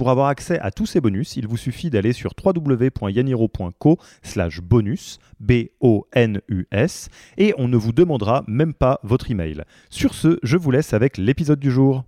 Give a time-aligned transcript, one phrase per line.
[0.00, 5.18] Pour avoir accès à tous ces bonus, il vous suffit d'aller sur www.yaniro.co slash bonus,
[5.40, 9.62] B-O-N-U-S, et on ne vous demandera même pas votre email.
[9.90, 12.04] Sur ce, je vous laisse avec l'épisode du jour.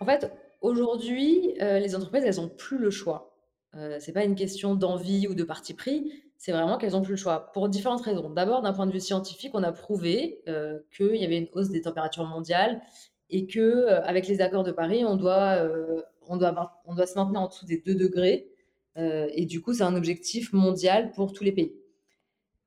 [0.00, 3.34] En fait, aujourd'hui, euh, les entreprises, elles n'ont plus le choix.
[3.74, 7.12] Euh, c'est pas une question d'envie ou de parti pris, c'est vraiment qu'elles n'ont plus
[7.12, 8.30] le choix pour différentes raisons.
[8.30, 11.70] D'abord, d'un point de vue scientifique, on a prouvé euh, qu'il y avait une hausse
[11.70, 12.82] des températures mondiales
[13.30, 17.06] et que euh, avec les accords de Paris, on doit, euh, on doit, on doit
[17.06, 18.48] se maintenir en dessous des 2 degrés.
[18.96, 21.74] et du coup, c'est un objectif mondial pour tous les pays.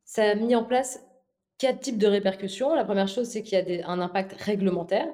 [0.03, 0.99] Ça a mis en place
[1.57, 2.73] quatre types de répercussions.
[2.75, 5.07] La première chose, c'est qu'il y a un impact réglementaire.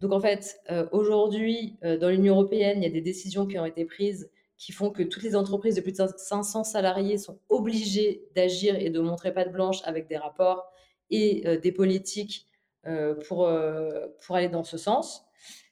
[0.00, 0.60] Donc en fait,
[0.92, 4.90] aujourd'hui, dans l'Union européenne, il y a des décisions qui ont été prises qui font
[4.90, 9.32] que toutes les entreprises de plus de 500 salariés sont obligées d'agir et de montrer
[9.32, 10.72] pas de blanche avec des rapports
[11.10, 12.46] et euh, des politiques
[12.86, 15.24] euh, pour, euh, pour aller dans ce sens.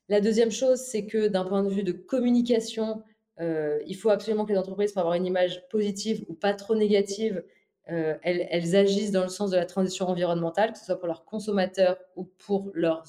[0.09, 3.03] La deuxième chose, c'est que d'un point de vue de communication,
[3.39, 7.45] il faut absolument que les entreprises, pour avoir une image positive ou pas trop négative,
[7.85, 11.99] elles, agissent dans le sens de la transition environnementale, que ce soit pour leurs consommateurs
[12.15, 13.05] ou pour leurs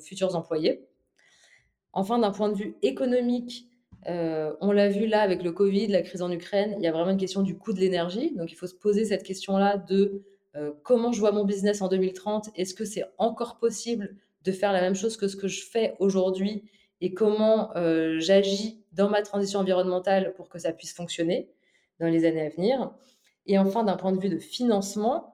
[0.00, 0.86] futurs employés.
[1.92, 3.66] Enfin, d'un point de vue économique,
[4.08, 6.92] euh, on l'a vu là avec le Covid, la crise en Ukraine, il y a
[6.92, 8.34] vraiment une question du coût de l'énergie.
[8.34, 10.22] Donc il faut se poser cette question-là de
[10.56, 14.72] euh, comment je vois mon business en 2030 Est-ce que c'est encore possible de faire
[14.72, 16.64] la même chose que ce que je fais aujourd'hui?
[17.00, 21.50] Et comment euh, j'agis dans ma transition environnementale pour que ça puisse fonctionner
[21.98, 22.92] dans les années à venir?
[23.46, 25.30] Et enfin, d'un point de vue de financement,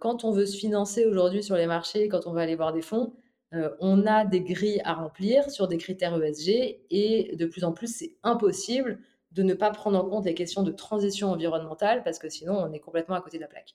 [0.00, 2.82] quand on veut se financer aujourd'hui sur les marchés, quand on va aller voir des
[2.82, 3.12] fonds,
[3.52, 7.72] euh, on a des grilles à remplir sur des critères ESG et de plus en
[7.72, 9.00] plus, c'est impossible
[9.32, 12.72] de ne pas prendre en compte les questions de transition environnementale parce que sinon, on
[12.72, 13.74] est complètement à côté de la plaque.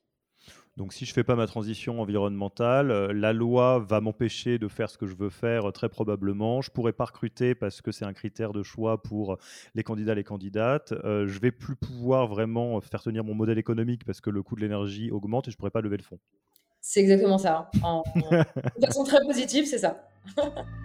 [0.78, 4.68] Donc si je ne fais pas ma transition environnementale, euh, la loi va m'empêcher de
[4.68, 6.62] faire ce que je veux faire euh, très probablement.
[6.62, 9.38] Je ne pourrai pas recruter parce que c'est un critère de choix pour
[9.74, 10.94] les candidats et les candidates.
[11.04, 14.56] je ne vais plus pouvoir vraiment faire tenir mon modèle économique parce que le coût
[14.56, 16.20] de l'énergie augmente et je ne pourrai pas lever le fonds.
[16.88, 17.72] C'est exactement ça.
[17.82, 20.08] En, de façon très positive, c'est ça.